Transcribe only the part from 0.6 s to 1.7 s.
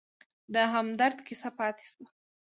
همدرد کیسه